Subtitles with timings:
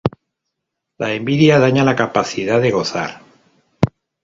[0.97, 3.21] La envidia daña la capacidad de gozar.